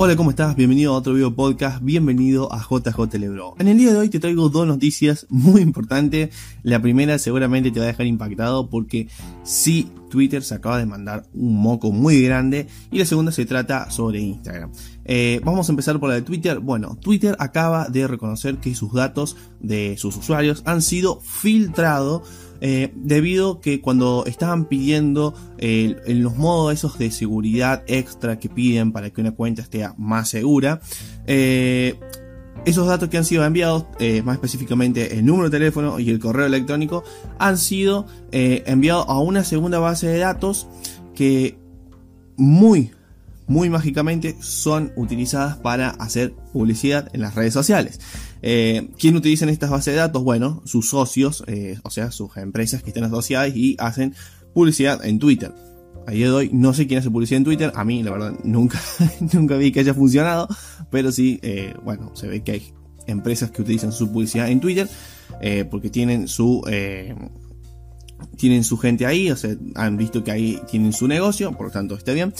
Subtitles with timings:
[0.00, 0.54] Hola, ¿cómo estás?
[0.54, 3.56] Bienvenido a otro video podcast, bienvenido a JJ Lebro.
[3.58, 6.30] En el día de hoy te traigo dos noticias muy importantes.
[6.62, 9.08] La primera seguramente te va a dejar impactado porque
[9.42, 13.90] sí, Twitter se acaba de mandar un moco muy grande y la segunda se trata
[13.90, 14.70] sobre Instagram.
[15.04, 16.60] Eh, vamos a empezar por la de Twitter.
[16.60, 22.22] Bueno, Twitter acaba de reconocer que sus datos de sus usuarios han sido filtrados
[22.60, 28.92] eh, debido que cuando estaban pidiendo eh, los modos esos de seguridad extra que piden
[28.92, 30.80] para que una cuenta esté más segura,
[31.26, 31.98] eh,
[32.64, 33.86] esos datos que han sido enviados,
[34.24, 37.04] más específicamente el número de teléfono y el correo electrónico,
[37.38, 40.66] han sido enviados a una segunda base de datos
[41.14, 41.56] que
[42.36, 42.90] muy,
[43.48, 47.98] muy mágicamente son utilizadas para hacer publicidad en las redes sociales.
[48.42, 50.22] Eh, ¿Quién utilizan estas bases de datos?
[50.22, 54.14] Bueno, sus socios, eh, o sea, sus empresas que estén asociadas y hacen
[54.54, 55.52] publicidad en Twitter.
[56.06, 58.80] A hoy no sé quién hace publicidad en Twitter, a mí la verdad nunca,
[59.32, 60.46] nunca vi que haya funcionado,
[60.90, 62.72] pero sí, eh, bueno, se ve que hay
[63.06, 64.88] empresas que utilizan su publicidad en Twitter
[65.40, 66.62] eh, porque tienen su...
[68.36, 71.72] tienen su gente ahí, o sea, han visto que ahí tienen su negocio, por lo
[71.72, 72.34] tanto está bien.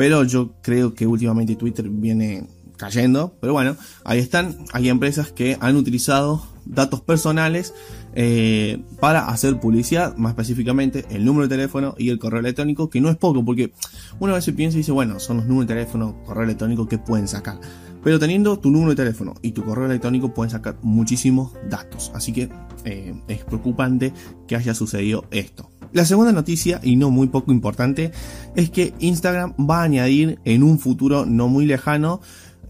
[0.00, 2.46] Pero yo creo que últimamente Twitter viene
[2.78, 7.74] cayendo, pero bueno, ahí están, hay empresas que han utilizado datos personales
[8.14, 13.02] eh, para hacer publicidad, más específicamente el número de teléfono y el correo electrónico, que
[13.02, 13.74] no es poco, porque
[14.20, 16.96] una vez se piensa y dice, bueno, son los números de teléfono, correo electrónico que
[16.96, 17.60] pueden sacar.
[18.02, 22.10] Pero teniendo tu número de teléfono y tu correo electrónico pueden sacar muchísimos datos.
[22.14, 22.48] Así que
[22.86, 24.14] eh, es preocupante
[24.48, 25.68] que haya sucedido esto.
[25.92, 28.12] La segunda noticia, y no muy poco importante,
[28.54, 32.20] es que Instagram va a añadir en un futuro no muy lejano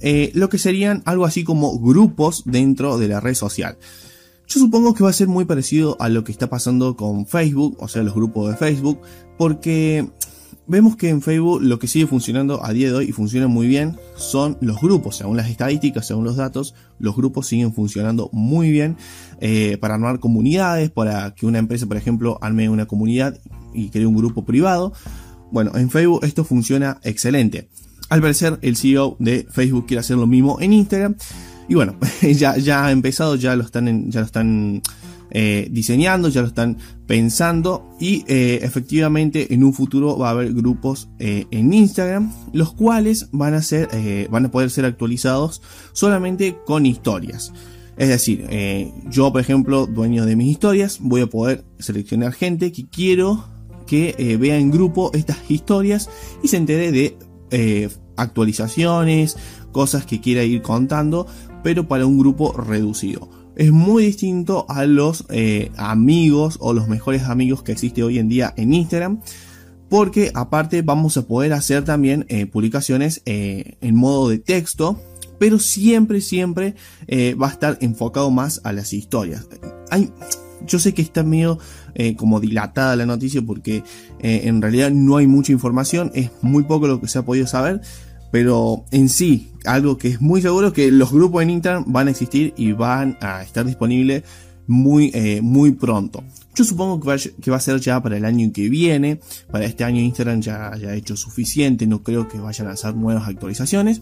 [0.01, 3.77] eh, lo que serían algo así como grupos dentro de la red social.
[4.49, 7.77] Yo supongo que va a ser muy parecido a lo que está pasando con Facebook,
[7.79, 9.01] o sea, los grupos de Facebook,
[9.39, 10.09] porque
[10.71, 13.67] vemos que en Facebook lo que sigue funcionando a día de hoy y funciona muy
[13.67, 15.17] bien son los grupos.
[15.17, 18.97] Según las estadísticas, según los datos, los grupos siguen funcionando muy bien
[19.41, 23.37] eh, para armar comunidades, para que una empresa, por ejemplo, arme una comunidad
[23.75, 24.93] y cree un grupo privado.
[25.51, 27.69] Bueno, en Facebook esto funciona excelente.
[28.09, 31.17] Al parecer, el CEO de Facebook quiere hacer lo mismo en Instagram.
[31.69, 34.83] Y bueno, ya, ya ha empezado, ya lo están, ya lo están
[35.31, 37.89] eh, diseñando, ya lo están pensando.
[38.01, 43.29] Y eh, efectivamente, en un futuro va a haber grupos eh, en Instagram, los cuales
[43.33, 43.89] van a ser,
[44.31, 47.53] van a poder ser actualizados solamente con historias.
[47.97, 48.47] Es decir,
[49.11, 53.45] yo, por ejemplo, dueño de mis historias, voy a poder seleccionar gente que quiero
[53.87, 56.09] que vea en grupo estas historias
[56.43, 59.37] y se entere de actualizaciones,
[59.73, 61.27] cosas que quiera ir contando,
[61.63, 63.40] pero para un grupo reducido.
[63.57, 68.29] Es muy distinto a los eh, amigos o los mejores amigos que existe hoy en
[68.29, 69.21] día en Instagram.
[69.89, 75.01] Porque aparte vamos a poder hacer también eh, publicaciones en modo de texto.
[75.39, 76.75] Pero siempre, siempre
[77.41, 79.49] va a estar enfocado más a las historias.
[79.91, 80.11] Hay,
[80.67, 81.59] yo sé que está medio
[81.95, 83.83] eh, como dilatada la noticia porque
[84.21, 87.47] eh, en realidad no hay mucha información, es muy poco lo que se ha podido
[87.47, 87.81] saber,
[88.31, 92.09] pero en sí, algo que es muy seguro es que los grupos en Instagram van
[92.09, 94.25] a existir y van a estar disponibles
[94.71, 96.23] muy, eh, muy pronto.
[96.55, 97.09] Yo supongo que
[97.51, 99.21] va, a ser ya para el año que viene.
[99.51, 101.87] Para este año Instagram ya, ya ha hecho suficiente.
[101.87, 104.01] No creo que vayan a hacer nuevas actualizaciones.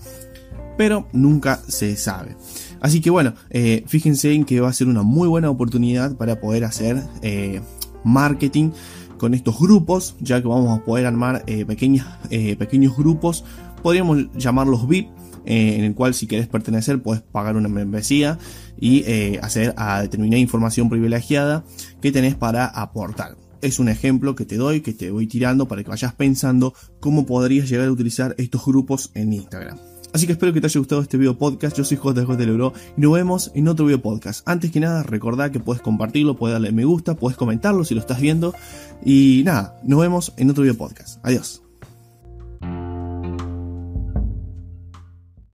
[0.77, 2.37] Pero nunca se sabe.
[2.81, 6.39] Así que bueno, eh, fíjense en que va a ser una muy buena oportunidad para
[6.41, 7.61] poder hacer eh,
[8.05, 8.71] marketing
[9.17, 13.45] con estos grupos, ya que vamos a poder armar pequeños grupos,
[13.79, 15.09] podríamos llamarlos VIP,
[15.45, 18.39] en el cual si quieres pertenecer puedes pagar una membresía
[18.79, 19.05] y
[19.39, 21.65] hacer a determinada información privilegiada
[22.01, 23.37] que tenés para aportar.
[23.61, 27.27] Es un ejemplo que te doy, que te voy tirando para que vayas pensando cómo
[27.27, 29.79] podrías llegar a utilizar estos grupos en Instagram.
[30.13, 31.77] Así que espero que te haya gustado este video podcast.
[31.77, 34.47] Yo soy JJ del Euro y nos vemos en otro video podcast.
[34.49, 38.01] Antes que nada, recordad que puedes compartirlo, puedes darle me gusta, puedes comentarlo si lo
[38.01, 38.55] estás viendo.
[39.05, 41.19] Y nada, nos vemos en otro video podcast.
[41.25, 41.68] Adiós.